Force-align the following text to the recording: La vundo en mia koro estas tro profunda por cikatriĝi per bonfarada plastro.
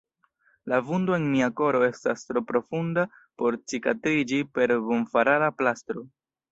La 0.71 0.79
vundo 0.87 1.15
en 1.17 1.27
mia 1.33 1.49
koro 1.59 1.83
estas 1.89 2.25
tro 2.31 2.43
profunda 2.53 3.07
por 3.43 3.61
cikatriĝi 3.69 4.45
per 4.59 4.79
bonfarada 4.91 5.57
plastro. 5.63 6.11